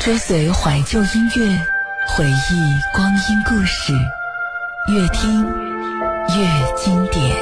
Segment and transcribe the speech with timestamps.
[0.00, 1.58] 追随怀旧音乐，
[2.08, 3.92] 回忆光阴故事，
[4.88, 7.36] 越听越经典。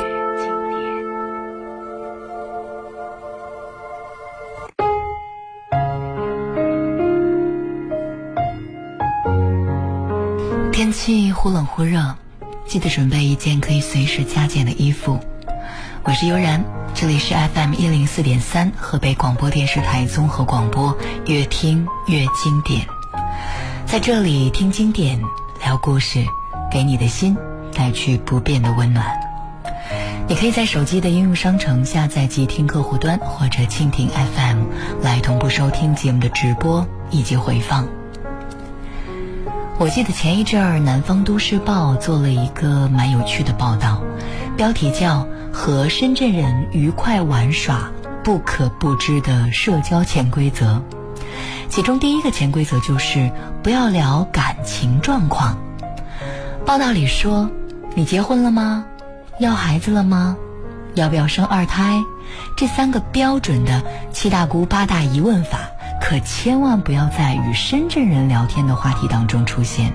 [10.72, 12.12] 天气忽冷忽热，
[12.66, 15.16] 记得准备一件可以随时加减的衣服。
[16.02, 16.77] 我是悠然。
[16.94, 22.86] 这里是 FM 一零四点三，河北广播电视台综合广播，越听越经典。
[23.86, 25.20] 在这里听经典，
[25.60, 26.24] 聊故事，
[26.70, 27.36] 给你的心
[27.72, 29.06] 带去不变的温暖。
[30.26, 34.64] 你可以在手机的应用商城下载即听客户端，或者蜻蜓 FM
[35.02, 37.86] 来同步收听节目的直播以及回放。
[39.78, 44.02] 我记得前一阵儿，南方都市报做了一个蛮有趣的报道，
[44.56, 45.26] 标题叫。
[45.58, 47.90] 和深圳人愉快玩耍
[48.22, 50.80] 不可不知的社交潜规则，
[51.68, 53.28] 其中第一个潜规则就是
[53.60, 55.58] 不要聊感情状况。
[56.64, 57.50] 报道里说
[57.96, 58.84] ：“你结婚了吗？
[59.40, 60.36] 要孩子了吗？
[60.94, 62.00] 要不要生二胎？”
[62.56, 65.58] 这三个标准的七大姑八大姨问法，
[66.00, 69.92] 可千万不要在与深圳人聊天的话题当中出现，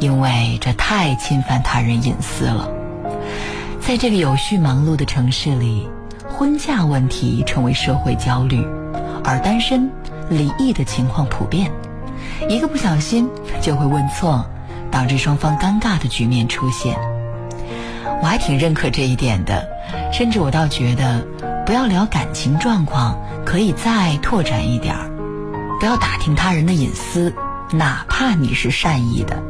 [0.00, 2.81] 因为这太侵犯他人隐私了。
[3.84, 5.88] 在这个有序忙碌的城市里，
[6.28, 8.64] 婚嫁问题成为社会焦虑，
[9.24, 9.90] 而单身、
[10.30, 11.68] 离异的情况普遍。
[12.48, 13.28] 一个不小心
[13.60, 14.46] 就会问错，
[14.88, 16.96] 导致双方尴尬的局面出现。
[18.22, 19.66] 我还挺认可这一点的，
[20.12, 21.20] 甚至我倒觉得，
[21.66, 25.10] 不要聊感情状况，可以再拓展一点儿，
[25.80, 27.34] 不要打听他人的隐私，
[27.72, 29.42] 哪怕你是善意的，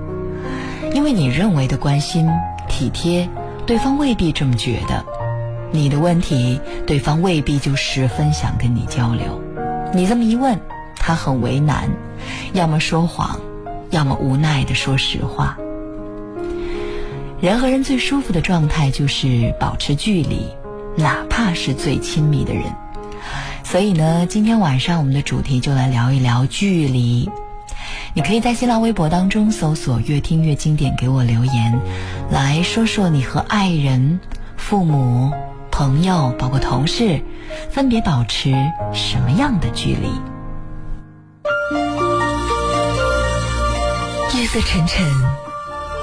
[0.94, 2.26] 因为你认为的关心、
[2.66, 3.28] 体贴。
[3.72, 5.02] 对方未必这么觉得，
[5.70, 9.40] 你的问题，对方未必就十分想跟你交流。
[9.94, 10.60] 你这么一问，
[10.96, 11.88] 他很为难，
[12.52, 13.40] 要么说谎，
[13.88, 15.56] 要么无奈的说实话。
[17.40, 20.46] 人和人最舒服的状态就是保持距离，
[20.94, 22.64] 哪怕是最亲密的人。
[23.64, 27.26] 所以呢，今天晚上我们的主题就来聊一聊距离。
[28.14, 31.80] 你可以在新浪微博当中搜索“越听越经典”，给我留言，
[32.30, 34.20] 来说说你和爱人、
[34.58, 35.32] 父母、
[35.70, 37.22] 朋友，包括同事，
[37.70, 38.52] 分别保持
[38.92, 40.08] 什么样的距离？
[44.38, 45.06] 夜色沉沉，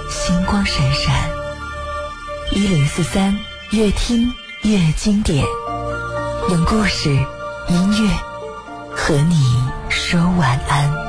[0.09, 1.13] 星光闪闪，
[2.53, 3.37] 一零四三，
[3.71, 4.33] 越听
[4.63, 5.45] 越经典，
[6.49, 7.11] 用故事、
[7.67, 8.09] 音乐
[8.95, 9.35] 和你
[9.89, 11.08] 说晚安。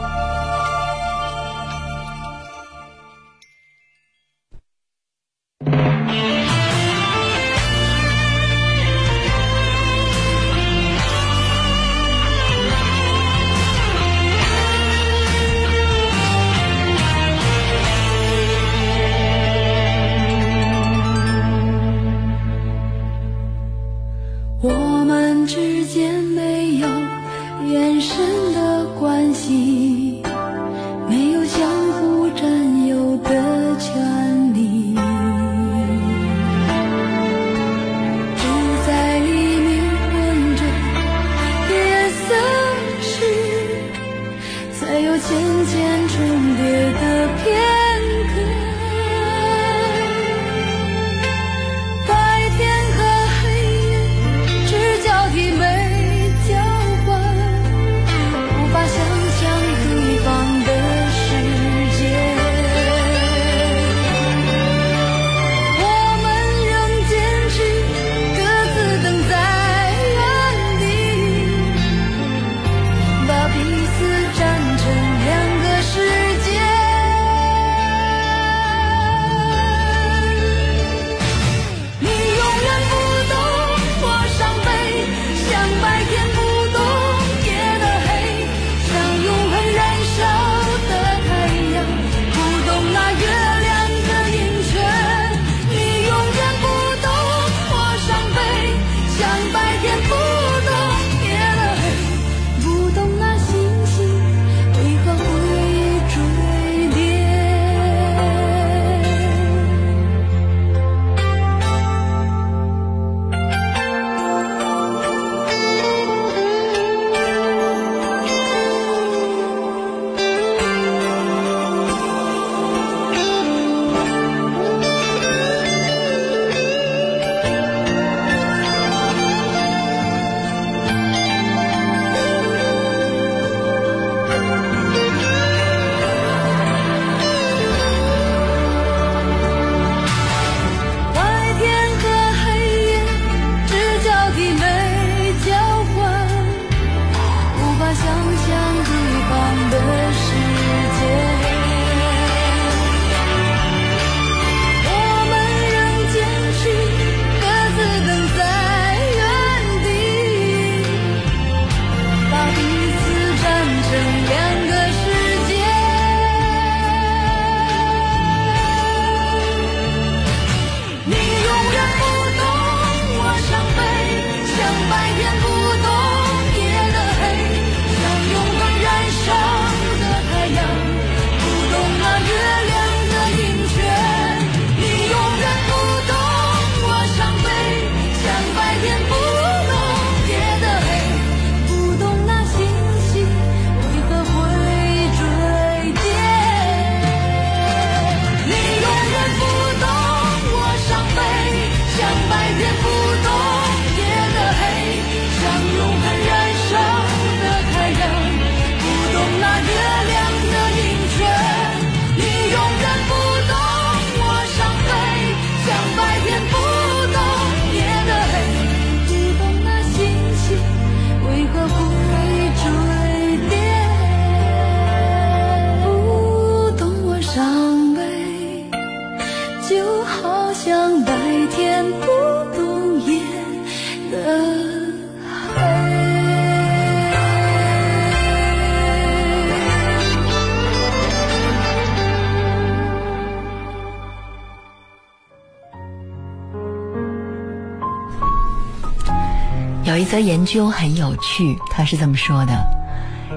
[250.20, 252.52] 研究很有趣，他是这么说的：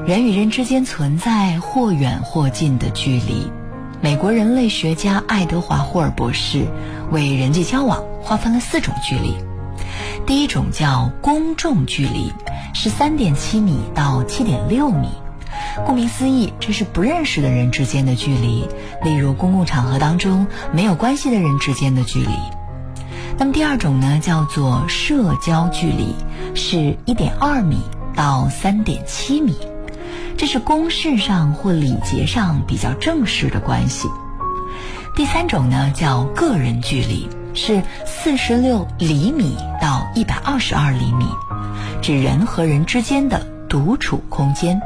[0.06, 3.52] 人与人之间存在或远或近的距离。
[4.02, 6.66] 美国人类学家爱德华·霍尔博士
[7.12, 9.36] 为人际交往划分了四种距离。
[10.26, 12.32] 第一种叫公众距离，
[12.74, 15.08] 是三点七米到七点六米。
[15.86, 18.68] 顾名思义，这是不认识的人之间的距离，
[19.04, 22.34] 例如公共场合当中没有关系的人之间的距离。
[23.38, 26.16] 那么第二种呢，叫做社交距离，
[26.54, 27.78] 是一点二米
[28.16, 29.56] 到三点七米，
[30.38, 34.08] 这是公式上或礼节上比较正式的关系。
[35.16, 41.26] 第三种呢，叫个人距离，是四十六厘米到一百二十二厘米，
[42.02, 44.80] 指人和人之间的独处空间。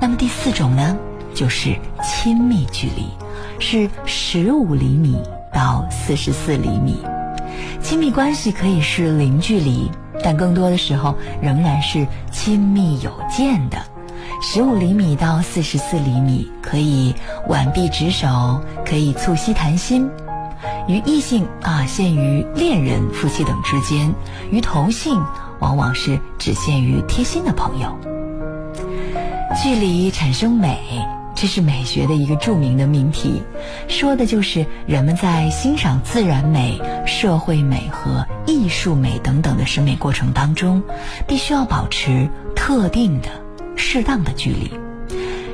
[0.00, 0.96] 那么第四种呢，
[1.34, 3.06] 就是亲密距离，
[3.58, 5.16] 是十五厘米
[5.52, 6.98] 到四十四厘米。
[7.82, 9.90] 亲密关系可以是零距离，
[10.22, 13.78] 但更多的时候仍然是亲密有间的。
[14.40, 17.14] 十五厘米到四十四厘米可以
[17.48, 20.08] 挽臂执手，可以促膝谈心。
[20.88, 24.12] 与异性啊，限于恋人、夫妻等之间；
[24.50, 25.20] 与同性，
[25.60, 27.96] 往往是只限于贴心的朋友。
[29.62, 30.80] 距离产生美，
[31.42, 33.42] 这是美学的一个著名的命题，
[33.88, 40.80] 说的就是人们在欣赏自然美、社会美和艺术美等等的审美过程当中，
[41.26, 43.28] 必须要保持特定的、
[43.74, 44.70] 适当的距离，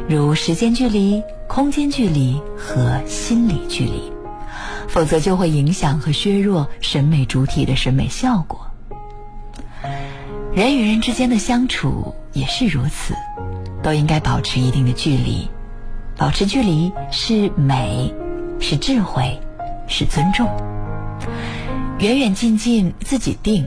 [0.07, 4.13] 如时间距离、空间距离和心理距离，
[4.89, 8.61] 否则就会影响和削弱审美主体的审美效果。
[10.53, 13.15] 人与人之间的相处也是如此。
[13.81, 15.49] 都应该保持一定的距离，
[16.19, 18.13] 保持距离是美，
[18.59, 19.41] 是智慧，
[19.87, 20.49] 是尊重。
[22.01, 23.65] 远远近近自己定，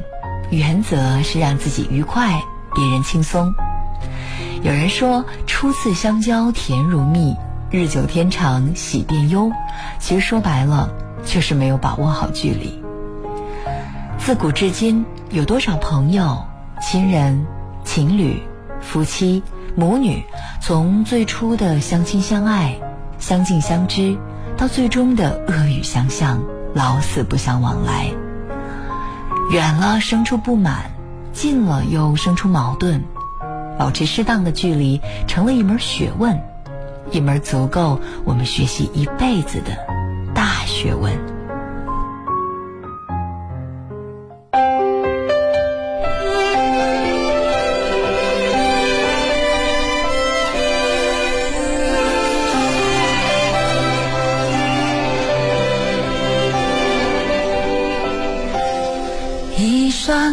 [0.50, 2.41] 原则是让自己愉快，
[2.75, 3.53] 别人轻松。
[4.63, 7.34] 有人说初次相交甜如蜜，
[7.70, 9.50] 日久天长喜变忧。
[9.98, 10.89] 其实说白了
[11.25, 12.84] 就是没有把握好距离。
[14.17, 16.46] 自古至今，有多少朋友、
[16.81, 17.48] 亲人、
[17.86, 18.43] 情侣、
[18.81, 19.41] 夫妻？
[19.75, 20.24] 母女
[20.62, 22.75] 从最初的相亲相爱、
[23.20, 24.18] 相敬相知，
[24.58, 28.08] 到最终的恶语相向、老死不相往来。
[29.51, 30.92] 远了生出不满，
[31.34, 33.04] 近了又生出矛盾。
[33.78, 36.40] 保持适当的距离，成了一门学问，
[37.10, 39.72] 一门足够我们学习一辈子的
[40.36, 41.30] 大学问。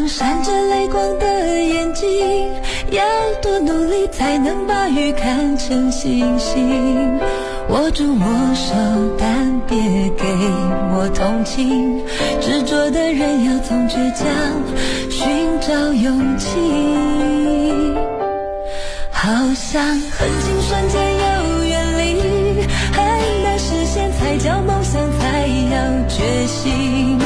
[0.09, 2.51] 闪着泪光的眼睛，
[2.91, 3.05] 要
[3.43, 7.21] 多努力才能把雨看成星星。
[7.69, 8.75] 握住我手，
[9.19, 9.77] 但别
[10.17, 10.25] 给
[10.95, 12.03] 我同情。
[12.41, 14.27] 执着的人要从倔强
[15.11, 16.49] 寻找勇气。
[19.11, 22.63] 好像很近瞬间又远离，
[22.93, 27.19] 很难实现才叫梦想，才要决心。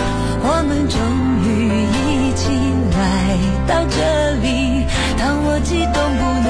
[3.66, 4.86] 到这里，
[5.18, 6.41] 当我激动不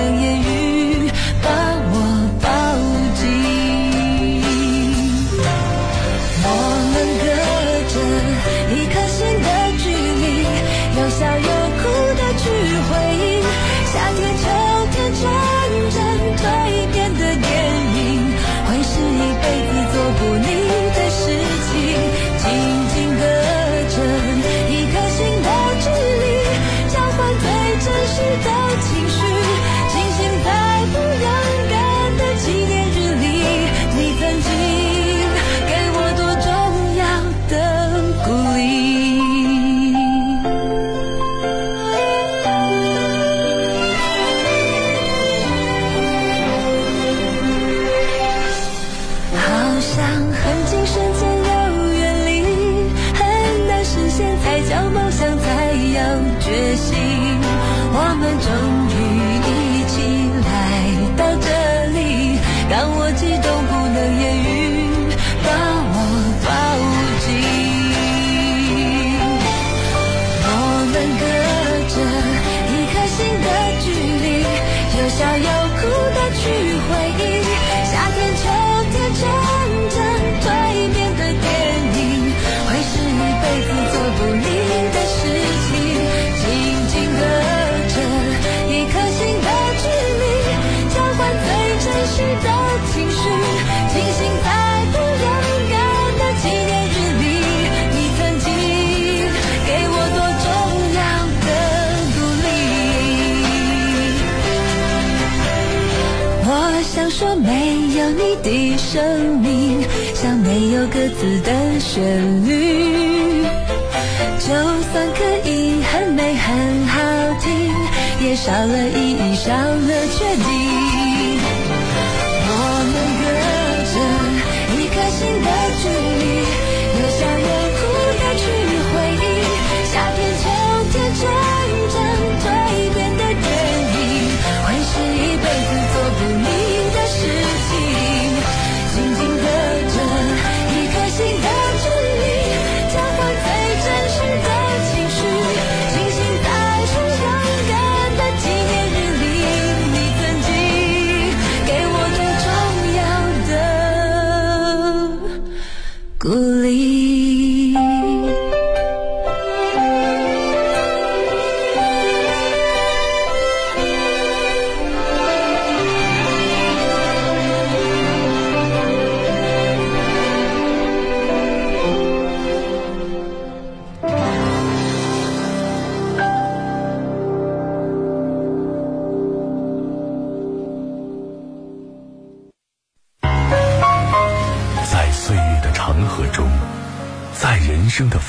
[118.35, 120.72] 少了意义少了决定。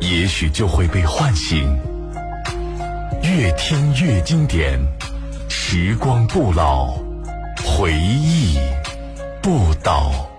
[0.00, 1.78] 也许就会被唤醒。
[3.22, 4.78] 越听越经典
[5.48, 6.98] 时光不老
[7.64, 8.58] 回忆
[9.42, 10.35] 不倒。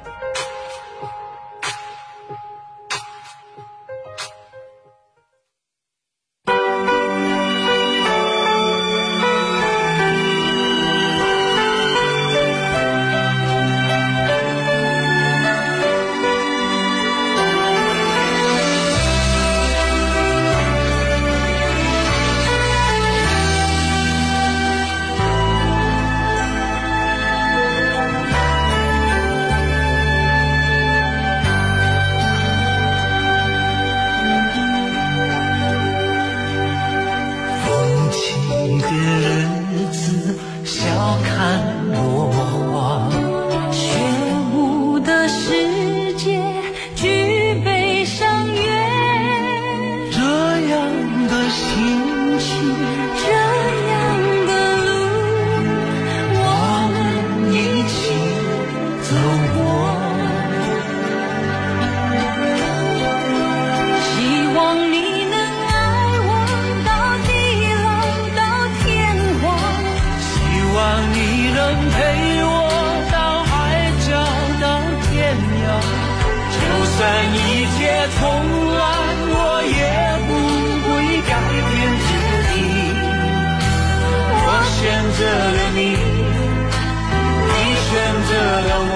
[85.18, 87.54] 择了你，你
[87.90, 87.92] 选
[88.30, 88.32] 择
[88.62, 88.94] 了我。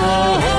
[0.00, 0.55] 哦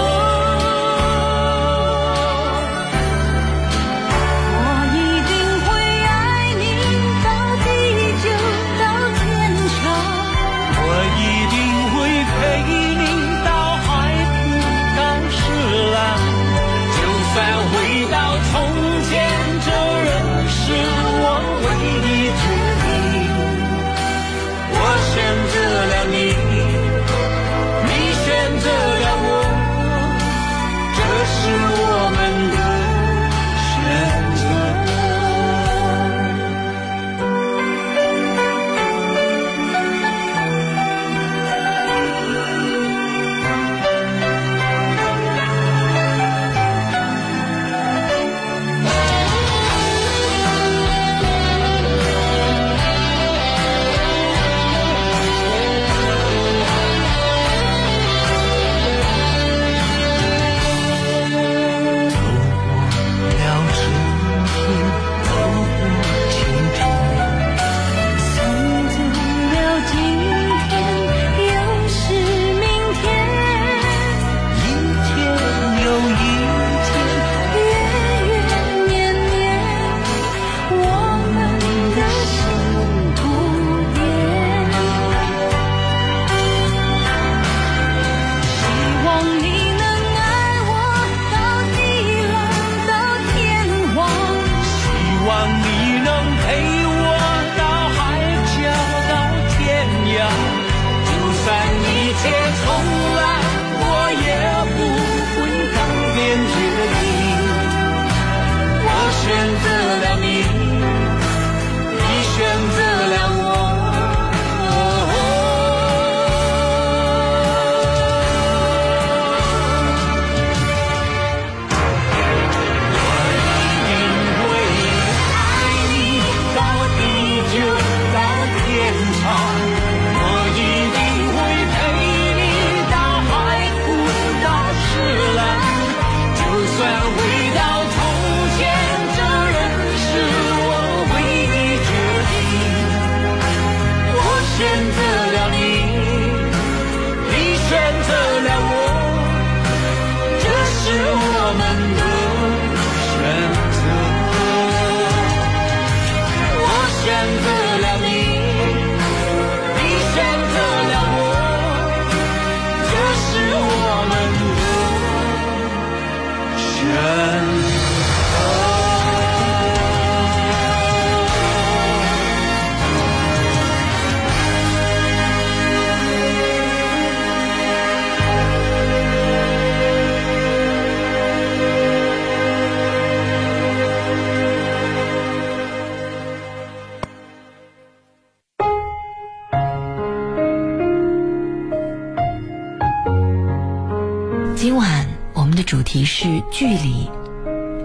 [194.58, 197.08] 今晚我们的主题是距离。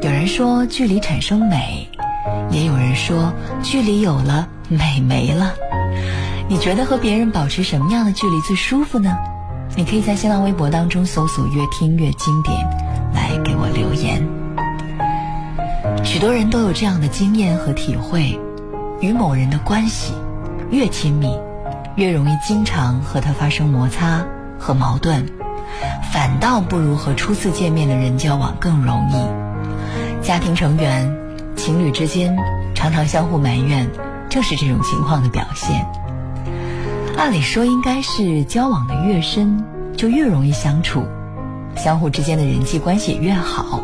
[0.00, 1.86] 有人说距离产生美，
[2.50, 3.30] 也有人说
[3.62, 5.52] 距离有了美没了。
[6.48, 9.14] 你觉得和别人保持什么样的距离最舒服呢？
[9.76, 12.56] 你可以在新浪微博当中搜索“越听越经典”
[13.12, 14.26] 来给我留言。
[16.02, 18.40] 许多人都有这样的经验和体会：
[19.02, 20.14] 与某人的关系
[20.70, 21.38] 越亲密，
[21.96, 24.24] 越容易经常和他发生摩擦
[24.58, 25.22] 和矛盾。
[26.12, 30.22] 反倒不如和初次见面的人交往更容易。
[30.22, 31.10] 家庭成员、
[31.56, 32.36] 情侣之间
[32.74, 33.88] 常常相互埋怨，
[34.28, 35.86] 正是这种情况的表现。
[37.16, 39.64] 按理说，应该是交往的越深，
[39.96, 41.06] 就越容易相处，
[41.76, 43.82] 相互之间的人际关系越好。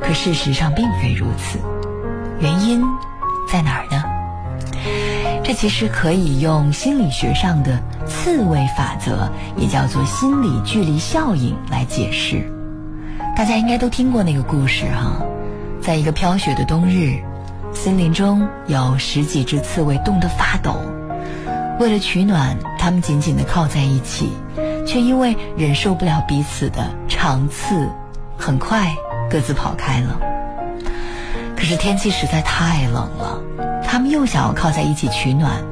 [0.00, 1.58] 可事实上并非如此，
[2.38, 2.84] 原因
[3.50, 4.04] 在哪儿呢？
[5.42, 7.82] 这其实可以用心理学上的
[8.18, 12.50] 刺猬法则，也叫做心理距离效应来解释。
[13.36, 15.22] 大家应该都听过那个故事哈，
[15.80, 17.22] 在一个飘雪的冬日，
[17.72, 20.74] 森林中有十几只刺猬冻得发抖，
[21.78, 24.32] 为了取暖，它们紧紧地靠在一起，
[24.84, 27.88] 却因为忍受不了彼此的长刺，
[28.36, 28.92] 很快
[29.30, 30.18] 各自跑开了。
[31.56, 33.40] 可是天气实在太冷了。
[33.90, 35.62] 他们又想要靠在一起取暖，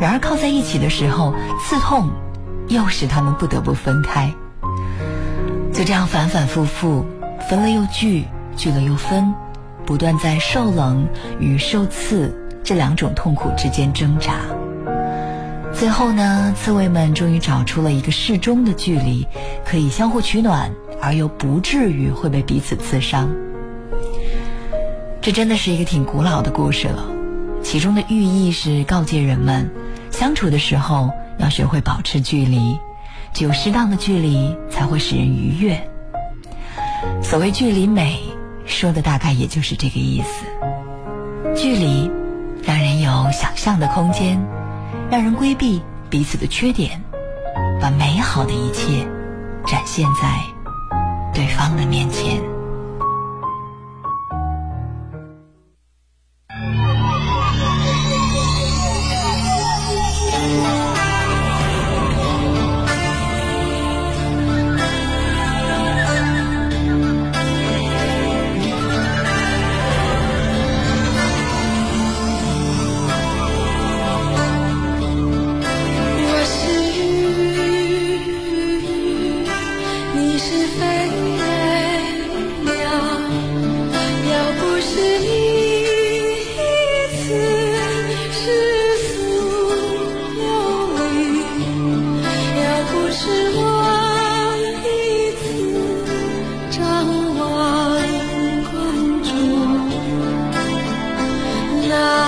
[0.00, 2.10] 然而靠在一起的时候，刺痛
[2.68, 4.32] 又使他们不得不分开。
[5.72, 7.04] 就这样反反复复，
[7.48, 8.24] 分了又聚，
[8.56, 9.32] 聚了又分，
[9.86, 11.06] 不断在受冷
[11.38, 14.34] 与受刺这两种痛苦之间挣扎。
[15.72, 19.26] 最后呢，刺猬们终于找出了一个适中的距离，
[19.64, 23.30] 可以相互取暖，而又不至于会被彼此刺伤。
[25.22, 27.06] 这真的是一个挺古老的故事了。
[27.62, 29.70] 其中的寓意是告诫人们，
[30.22, 32.78] 相处的时候要学会保持距离，
[33.32, 35.90] 只有适当的距离才会使人愉悦。
[37.20, 38.20] 所谓距离美，
[38.64, 40.44] 说的大概也就是这个意思。
[41.56, 42.08] 距离
[42.62, 44.40] 让人有想象的空间，
[45.10, 47.02] 让人规避彼此的缺点，
[47.80, 49.04] 把美好的一切
[49.66, 50.38] 展现在
[51.34, 52.40] 对方的面前。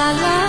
[0.04, 0.43] la la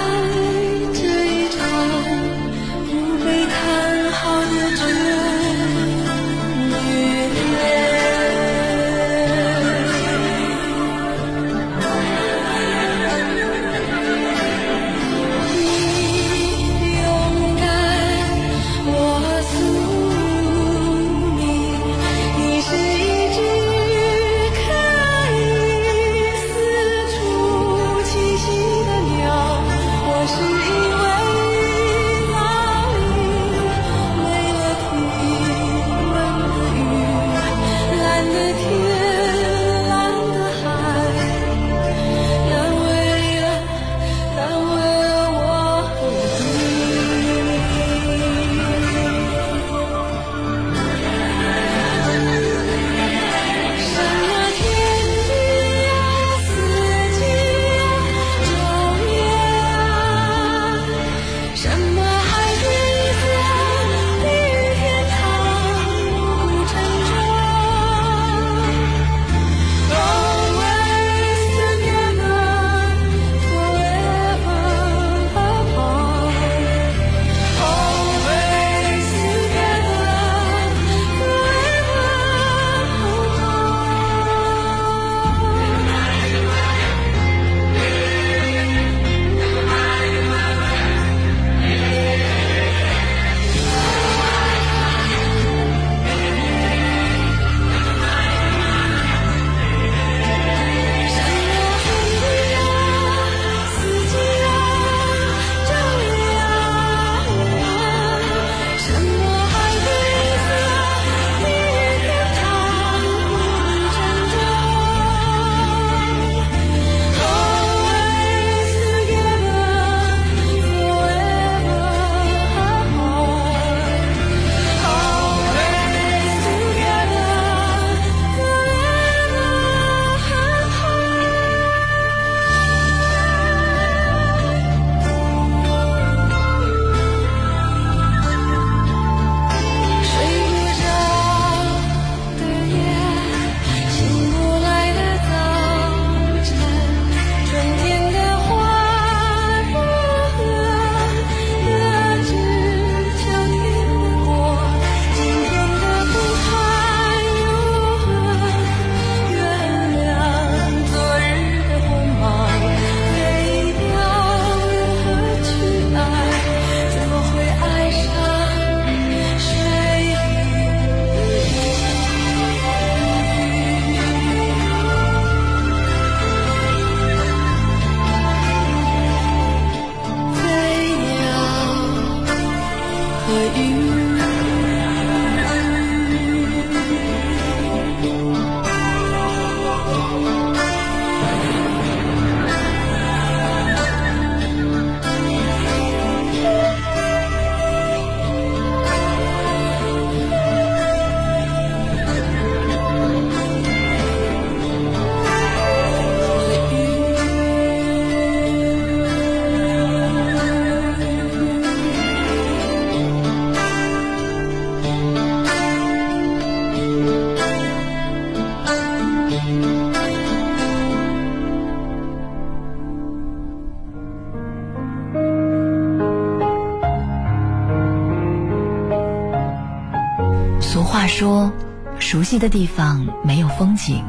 [232.25, 234.03] 悉的地方没有风景，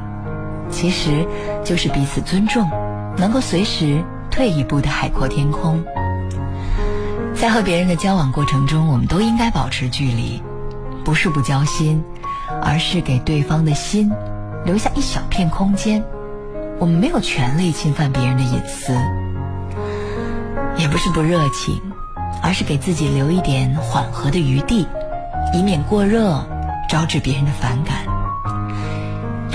[0.70, 1.24] 其实
[1.64, 2.68] 就是彼此尊重，
[3.16, 5.84] 能够随时退一步的海阔天空。
[7.34, 10.42] 在和别人的交往过程中，我们都应该保持距离，
[11.04, 12.02] 不是不交心，
[12.62, 14.10] 而是给对方的心
[14.64, 16.02] 留下一小片空间。
[16.78, 18.92] 我们没有权利侵犯别人的隐私，
[20.78, 21.80] 也不是不热情，
[22.42, 24.86] 而是给自己留一点缓和的余地，
[25.52, 26.42] 以免过热
[26.88, 28.05] 招致别人的反感。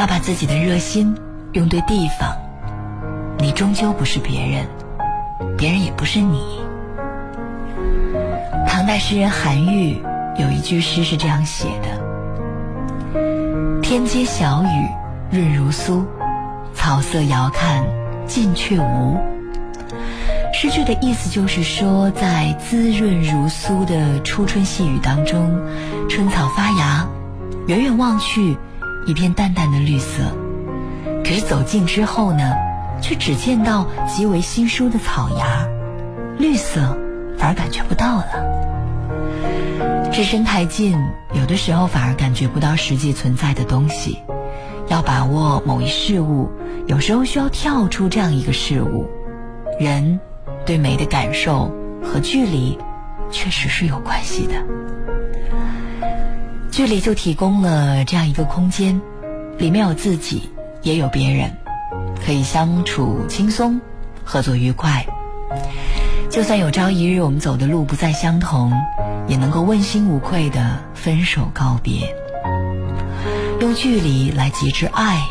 [0.01, 1.15] 要把自己的热心
[1.51, 2.35] 用对地方，
[3.37, 4.65] 你终究不是别人，
[5.55, 6.41] 别人也不是你。
[8.67, 10.01] 唐代诗人韩愈
[10.39, 13.19] 有一句诗是这样写的
[13.83, 14.89] ：“天街小雨
[15.29, 16.03] 润如酥，
[16.73, 17.85] 草色遥看
[18.25, 19.19] 近却无。”
[20.51, 25.55] 诗句的意思就是说，在滋润如酥的初春细雨当中，
[26.09, 27.07] 春草发芽，
[27.67, 28.57] 远远望去，
[29.05, 30.23] 一片淡淡的绿色。
[31.23, 32.53] 可是走近之后呢，
[33.01, 35.67] 却只见到极为稀疏的草芽，
[36.37, 36.97] 绿色
[37.37, 40.11] 反而感觉不到了。
[40.11, 40.97] 置身太近，
[41.33, 44.19] 有的时候反而感觉不到实际存在的东西。
[44.87, 46.51] 要把握某一事物，
[46.85, 49.09] 有时候需要跳出这样一个事物。
[49.79, 50.19] 人
[50.65, 52.77] 对美的感受和距离，
[53.31, 54.53] 确实是有关系的。
[56.71, 58.99] 距离就提供了这样一个空间，
[59.57, 60.49] 里面有自己，
[60.81, 61.55] 也有别人，
[62.25, 63.79] 可以相处轻松，
[64.23, 65.05] 合作愉快。
[66.29, 68.71] 就算有朝一日我们走的路不再相同。
[69.27, 72.13] 也能够问心无愧的分手告别，
[73.61, 75.21] 用距离来极致爱，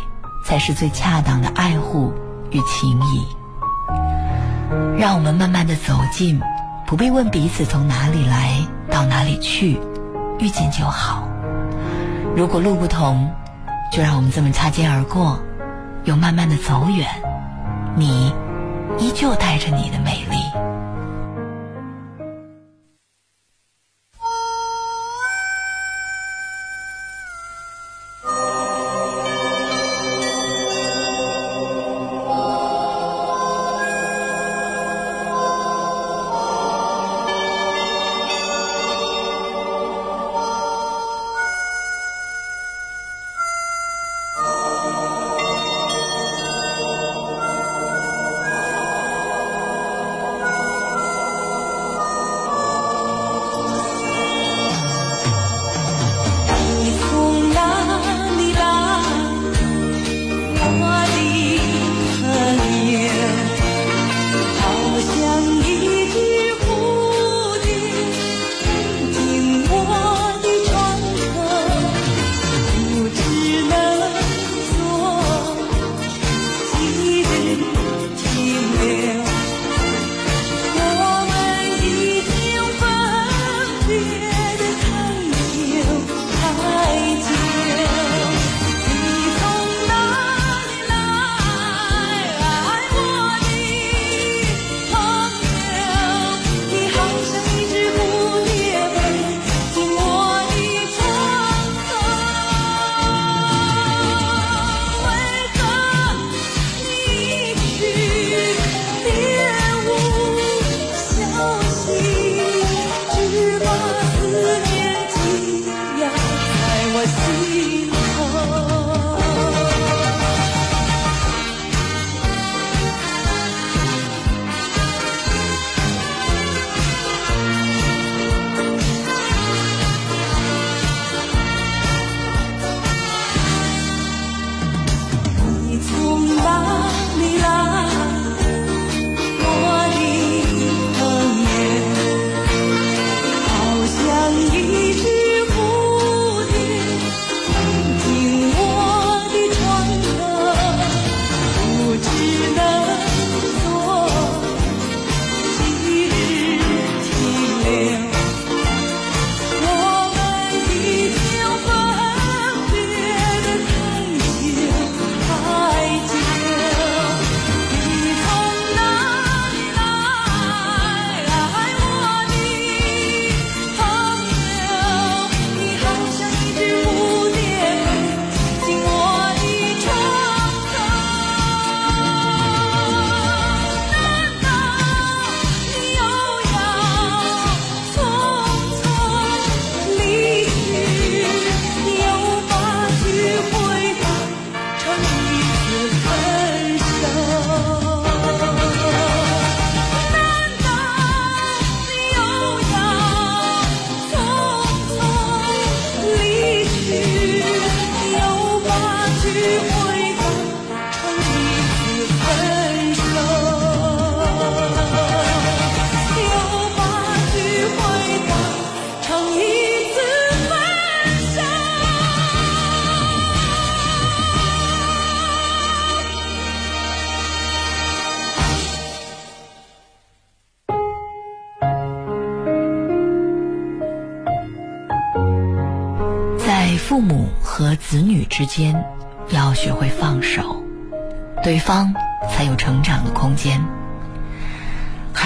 [0.46, 2.10] 才是最恰当的爱护
[2.50, 3.26] 与情谊。
[4.96, 6.40] 让我们慢慢的走近，
[6.86, 8.54] 不必问彼此从哪里来
[8.90, 9.78] 到哪里去，
[10.38, 11.28] 遇见就好。
[12.36, 13.28] 如果路不同，
[13.92, 15.38] 就让我们这么擦肩而过，
[16.04, 17.06] 又慢慢的走远，
[17.96, 18.32] 你
[18.98, 20.36] 依旧带着你的美丽。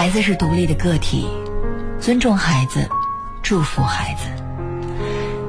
[0.05, 1.27] 孩子是独立的个体，
[1.99, 2.91] 尊重孩子，
[3.43, 4.29] 祝福孩子。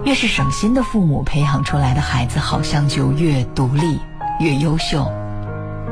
[0.06, 4.00] 越是省心的父母培养出来的孩子，好像就越独立、
[4.40, 5.12] 越优秀，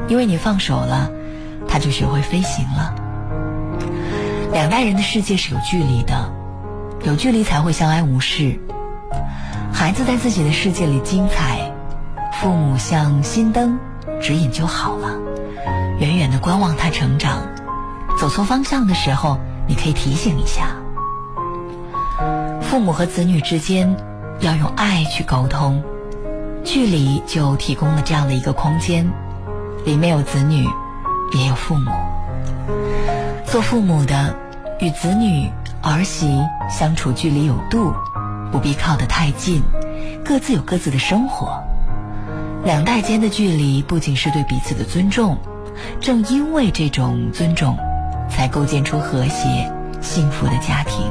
[0.07, 1.11] 因为你放手了，
[1.67, 2.95] 他就学会飞行了。
[4.53, 6.31] 两代人的世界是有距离的，
[7.03, 8.57] 有距离才会相安无事。
[9.73, 11.69] 孩子在自己的世界里精彩，
[12.39, 13.77] 父母像心灯
[14.21, 15.17] 指引就好了，
[15.99, 17.52] 远远的观望他成长。
[18.23, 20.77] 走错方向的时候，你可以提醒一下。
[22.61, 23.97] 父母和子女之间
[24.39, 25.83] 要用爱去沟通，
[26.63, 29.11] 距离就提供了这样的一个空间，
[29.83, 30.65] 里面有子女，
[31.33, 31.91] 也有父母。
[33.45, 34.33] 做父母的
[34.79, 37.93] 与子女儿媳相处距离有度，
[38.53, 39.61] 不必靠得太近，
[40.23, 41.61] 各自有各自的生活。
[42.63, 45.37] 两代间的距离不仅是对彼此的尊重，
[45.99, 47.77] 正因为这种尊重。
[48.35, 51.05] 才构建出和谐、幸福的家庭。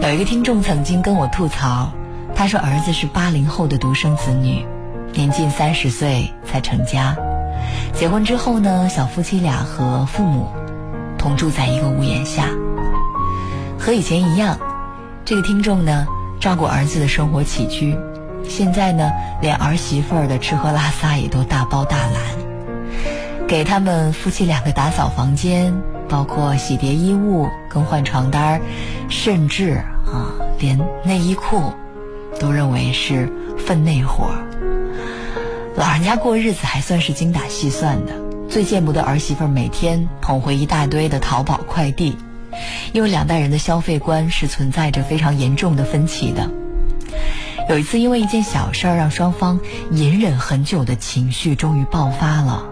[0.00, 1.90] 有一个听众曾经跟我吐槽，
[2.34, 4.64] 他说儿子是八零后的独生子女，
[5.12, 7.14] 年近三十岁才成家。
[7.92, 10.48] 结婚之后呢，小夫妻俩和父母
[11.18, 12.44] 同住在一个屋檐下，
[13.78, 14.56] 和以前一样。
[15.24, 16.06] 这个听众呢，
[16.40, 17.94] 照顾儿子的生活起居，
[18.48, 19.10] 现在呢，
[19.42, 22.37] 连儿媳妇儿的吃喝拉撒也都大包大揽。
[23.48, 25.74] 给他们夫妻两个打扫房间，
[26.06, 28.60] 包括洗叠衣物、更换床单
[29.08, 31.72] 甚至啊，连内衣裤
[32.38, 34.28] 都认为是分内活
[35.74, 38.12] 老人家过日子还算是精打细算的，
[38.50, 42.18] 最见不得儿媳妇每天捧回一大堆的淘宝快递，
[42.92, 46.50] 因为两代人的消费观是存在着非常严重的分歧的。
[47.70, 49.58] 有一次，因为一件小事儿，让双方
[49.90, 52.67] 隐忍很久的情绪终于爆发了。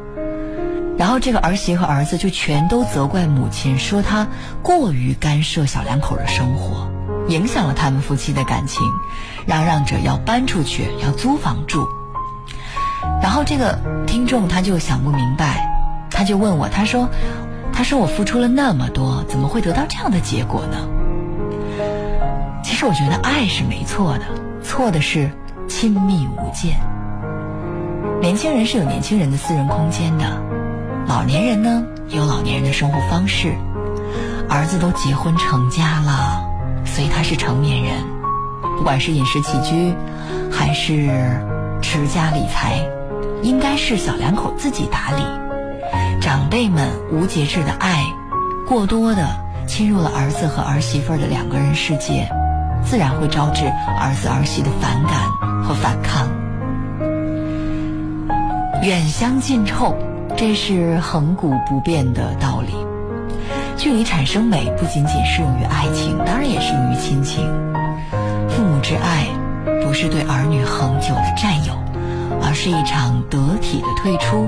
[0.99, 4.26] 然后这个儿媳和儿子就全都责怪母亲，说她
[4.62, 6.90] 过于干涉小两口的生活，
[7.28, 8.82] 影响了他们夫妻的感情，
[9.47, 11.86] 嚷嚷着要搬出去，要租房住。
[13.20, 15.68] 然后这个听众他就想不明白，
[16.11, 17.09] 他就问我，他说
[17.74, 20.78] ：“他说我付出了那么多，怎么会得到这样的结果呢？”
[22.64, 24.24] 其实我觉得爱是没错的，
[24.62, 25.30] 错的是
[25.68, 26.78] 亲密无间。
[28.20, 30.45] 年轻人是有年轻人的私人空间的。
[31.09, 33.54] 老年人呢，有老年人的生活方式。
[34.48, 36.44] 儿子都结婚成家了，
[36.84, 37.94] 所以他是成年人。
[38.76, 39.94] 不管是饮食起居，
[40.50, 41.09] 还是
[41.82, 42.80] 持家理财，
[43.42, 45.22] 应该是小两口自己打理。
[46.20, 48.04] 长辈们无节制的爱，
[48.66, 49.26] 过多的
[49.66, 52.28] 侵入了儿子和儿媳妇的两个人世界，
[52.84, 53.64] 自然会招致
[53.98, 56.28] 儿子儿媳的反感和反抗。
[58.82, 59.96] 远香近臭。
[60.37, 62.74] 这是恒古不变的道理。
[63.74, 67.43] 距离产生美，不仅仅适用于爱情，当然也适用于亲情。
[68.51, 69.26] 父母之爱，
[69.82, 71.72] 不是对儿女恒久的占有，
[72.43, 74.47] 而是一场得体的退出。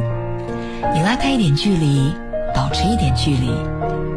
[0.93, 2.13] 你拉开一点距离，
[2.55, 3.49] 保持一点距离，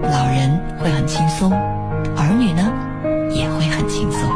[0.03, 1.53] 老人会很轻松，
[2.17, 2.69] 儿女呢，
[3.33, 4.29] 也会很轻松。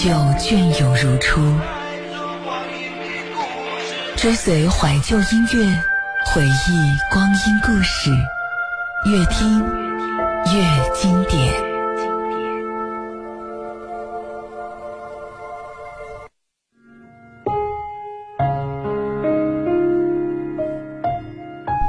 [0.00, 1.40] 旧隽永如初。
[4.16, 5.82] 追随怀旧音乐，
[6.26, 8.12] 回忆光阴故事，
[9.06, 9.58] 越听
[10.54, 11.52] 越经典。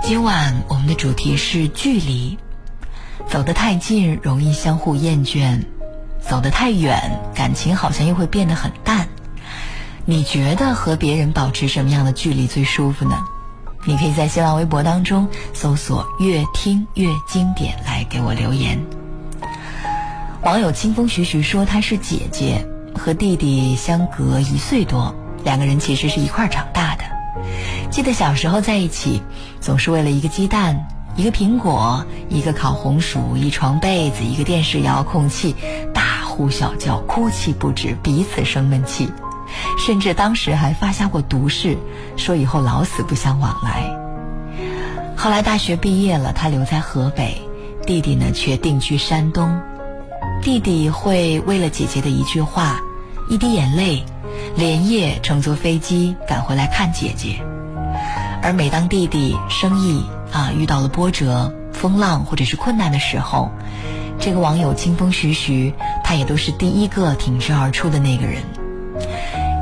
[0.02, 2.36] 今晚我们的主题是距离，
[3.28, 5.64] 走得太近容易相互厌倦，
[6.30, 9.08] 走得太远感情好像又会变得很淡。
[10.06, 13.18] 你觉得和别人保持什么样的距离最舒服呢？
[13.86, 18.80] 你可以在新浪微博当中搜索“越听越经典”来给我留言。
[20.44, 22.64] 网友清风徐徐说他是姐姐，
[22.96, 27.04] 和弟弟相隔一岁多，两个人其实是一块儿长大的。
[27.90, 29.24] 记得小时候在一起，
[29.60, 35.56] 总是为了一个鸡蛋、一个苹果、一个烤红薯、一床被子、一个电视遥控器，
[36.40, 39.12] 呼小叫、哭泣不止，彼此生闷气，
[39.78, 41.78] 甚至当时还发下过毒誓，
[42.16, 43.84] 说以后老死不相往来。
[45.18, 47.42] 后来大学毕业了，他留在河北，
[47.86, 49.60] 弟弟呢却定居山东。
[50.42, 52.80] 弟弟会为了姐姐的一句话、
[53.30, 54.06] 一滴眼泪，
[54.56, 57.42] 连夜乘坐飞机赶回来看姐姐。
[58.42, 63.52] 而每当弟弟生意啊遇到了波折、风浪或者是困难的时候，
[64.20, 68.44] 这个网友清风徐徐，他也都是第一个挺身而出的那个人。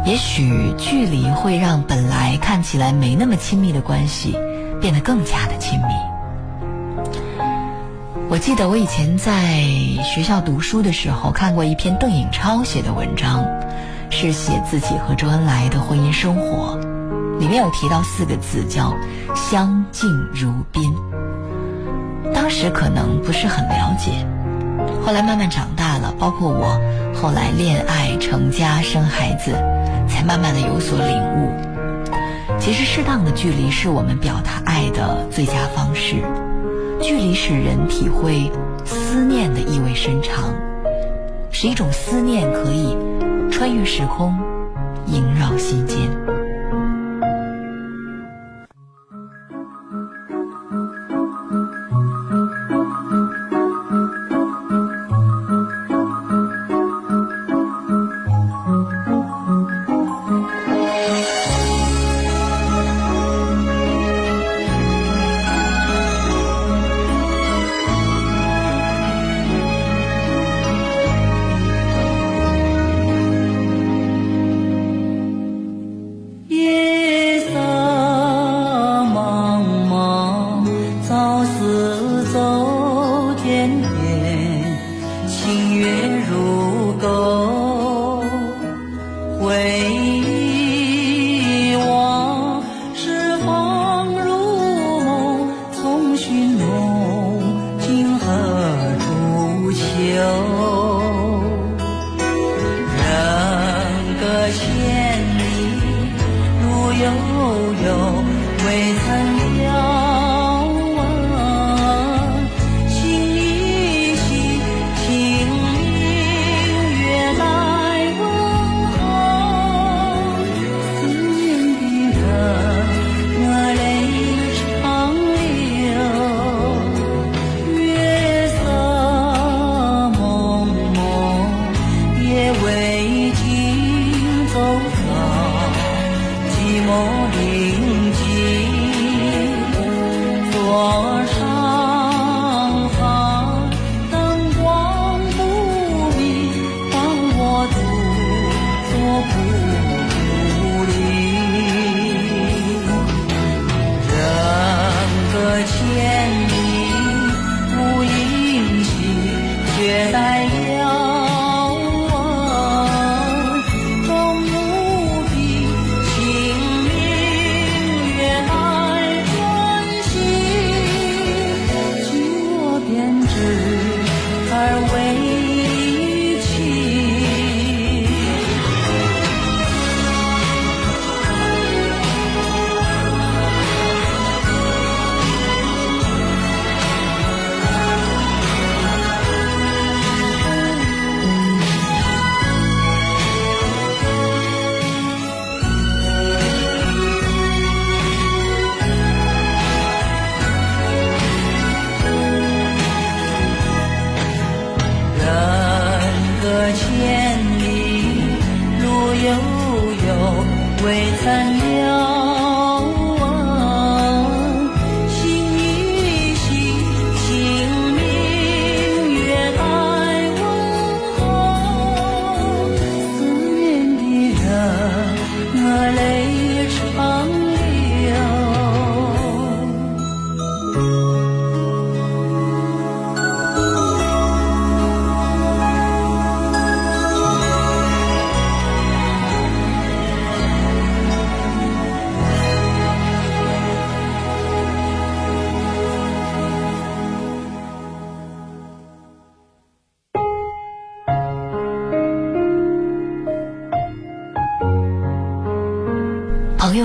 [0.06, 4.36] 也许距离会让本来看起来没那么亲密的关系
[4.82, 5.86] 变得更加的亲密。
[8.30, 9.62] 我记得我以前在
[10.04, 13.46] 学校读书的时候看过一篇邓颖超写的文章，
[14.10, 16.78] 是写自己和周恩来的婚姻生活。
[17.40, 18.92] 里面有提到四个字，叫
[19.36, 20.94] “相敬如宾”。
[22.34, 24.26] 当时可能不是很了解，
[25.06, 26.80] 后来慢慢长大了，包括我
[27.16, 29.54] 后来恋爱、成家、生孩子，
[30.08, 31.52] 才慢慢的有所领悟。
[32.60, 36.16] 其实，适当的距离是我们表达爱的最佳方式。
[37.00, 38.52] 距离使人体会
[38.84, 40.54] 思念的意味深长，
[41.52, 42.98] 是一种思念可以
[43.52, 44.36] 穿越时空，
[45.06, 45.98] 萦绕心间。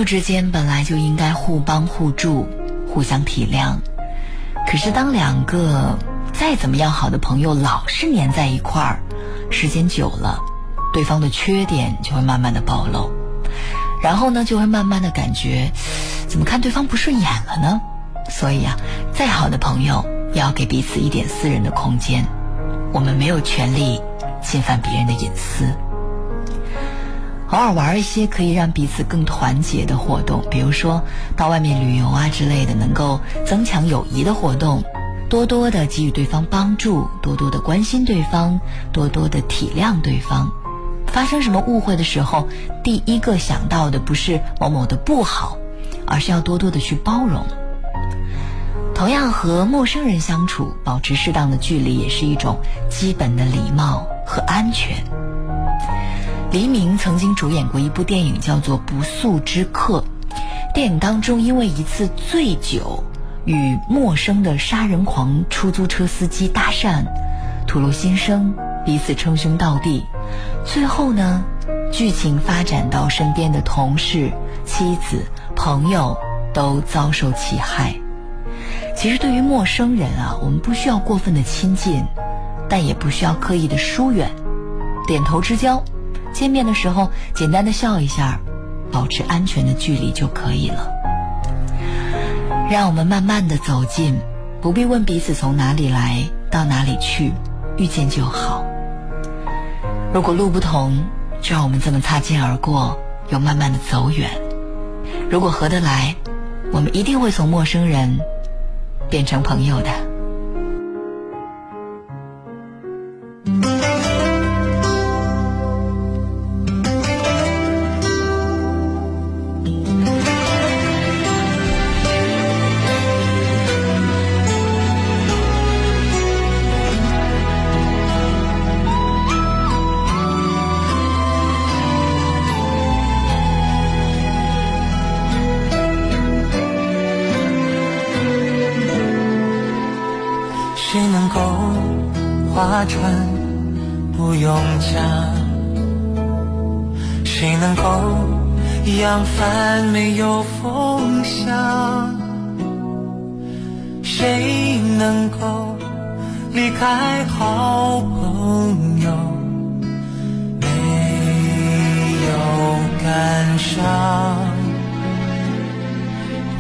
[0.05, 2.48] 之间本来就应该互帮互助、
[2.88, 3.76] 互相体谅。
[4.66, 5.98] 可是当两个
[6.32, 9.00] 再怎么样好的朋友老是粘在一块儿，
[9.50, 10.38] 时间久了，
[10.92, 13.11] 对方的缺点就会慢慢的暴露，
[14.03, 15.72] 然后呢，就会慢慢的感觉，
[16.28, 17.80] 怎么看对方不顺眼了呢？
[18.30, 18.76] 所以啊，
[19.12, 22.24] 再好的朋友也要给彼此一点私人的空间。
[22.92, 24.00] 我们没有权利
[24.42, 25.66] 侵犯别人的隐私。
[27.53, 31.03] 偶尔玩一些可以让彼此更团结的活动，比如说
[31.36, 34.82] 到外面旅游啊之类的，能够增强友谊的活动，
[35.28, 38.59] 多多的给予对方帮助，多多的关心对方，
[38.90, 40.50] 多多的体谅对方。
[41.09, 42.48] 发生什么误会的时候，
[42.82, 45.59] 第一个想到的不是某某的不好，
[46.07, 47.44] 而是要多多的去包容。
[48.94, 55.05] 同样和陌生人相处，保持适当的距离也是一种基本的礼貌和安全。
[56.53, 60.05] 黎明曾经主演过一部电影，叫做《不速之客》。
[60.74, 63.03] 电影当中，因为一次醉酒
[63.46, 67.05] 与陌生的杀人狂出租车司机搭讪，
[67.66, 68.53] 吐露心声，
[68.84, 70.05] 彼此称兄道弟。
[70.62, 71.42] 最后呢，
[71.90, 74.30] 剧情发展到身边的同事、
[74.66, 75.24] 妻子、
[75.57, 76.14] 朋友
[76.53, 77.94] 都遭受其害。
[78.94, 82.05] 其实，对于陌生人啊，我们不需要过分的亲近，
[82.68, 84.30] 但也不需要刻意的疏远，
[85.07, 85.82] 点头之交。
[86.33, 88.41] 见面的时候，简单的笑一下，
[88.91, 90.89] 保持安全的距离就可以了。
[92.70, 94.18] 让我们慢慢的走近，
[94.61, 97.33] 不必问彼此从哪里来到哪里去，
[97.76, 98.64] 遇见就好。
[100.14, 101.05] 如果路不同，
[101.41, 104.30] 就让我们这么擦肩而过，又慢慢的走远。
[105.30, 106.14] 如果合得来，
[106.72, 108.18] 我们一定会从陌生人
[109.11, 110.12] 变成朋友的。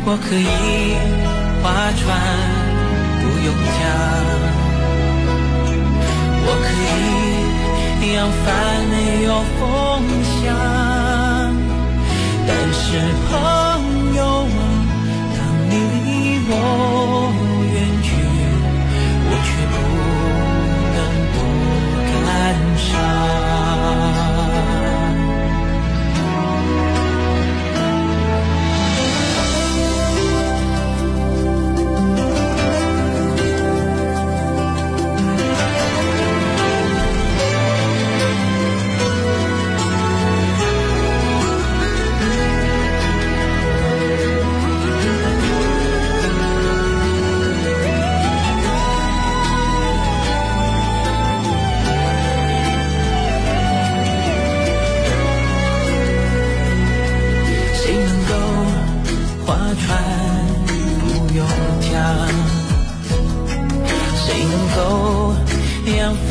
[0.04, 0.44] 我可以
[1.62, 2.02] 划船。
[3.22, 3.80] 不用桨，
[6.44, 8.44] 我可以扬帆
[8.90, 9.60] 没有风
[10.42, 10.42] 向，
[12.48, 12.82] 但是
[13.28, 13.30] 朋
[14.16, 14.60] 友啊，
[15.36, 15.38] 当
[15.70, 15.72] 你
[16.04, 16.06] 离
[16.48, 16.52] 我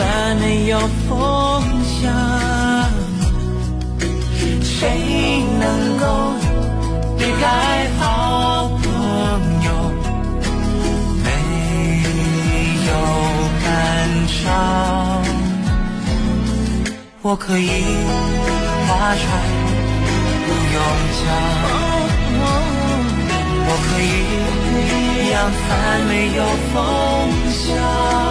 [0.02, 2.02] 饭没有方向
[4.64, 6.06] 谁能够
[7.20, 8.84] 离开好朋
[9.68, 9.70] 友
[11.24, 11.30] 没
[12.88, 12.92] 有
[13.64, 13.68] 感
[14.28, 14.42] 伤
[17.22, 17.70] 我可以
[18.88, 19.26] 划船
[20.48, 20.78] 不用
[21.20, 21.24] 桨
[23.68, 24.10] 我可以
[25.32, 25.70] 扬帆
[26.08, 26.40] 没有
[26.74, 26.76] 风
[27.52, 28.31] 向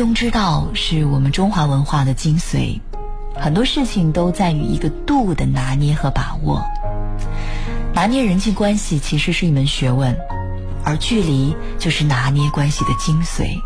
[0.00, 2.78] 庸之道是我们中华文化的精髓。
[3.34, 6.62] 很多事情都在于一个度的拿捏和把握。
[7.92, 10.16] 拿捏人际关系其实是一门学问，
[10.84, 13.58] 而距离就是拿捏关系的精髓。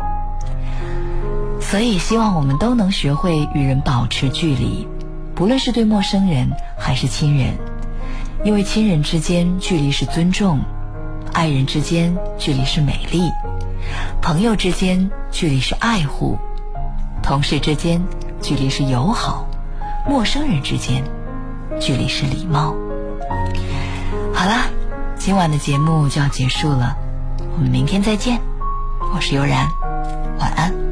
[1.59, 4.87] 所以，希望我们都能学会与人保持距离，
[5.35, 7.53] 不论是对陌生人还是亲人，
[8.43, 10.59] 因为亲人之间距离是尊重，
[11.31, 13.21] 爱人之间距离是美丽，
[14.21, 16.37] 朋友之间距离是爱护，
[17.23, 18.01] 同事之间
[18.41, 19.47] 距离是友好。
[20.07, 21.03] 陌生人之间，
[21.79, 22.75] 距离是礼貌。
[24.33, 24.65] 好啦，
[25.17, 26.95] 今晚的节目就要结束了，
[27.55, 28.39] 我们明天再见。
[29.13, 29.67] 我是悠然，
[30.39, 30.90] 晚安。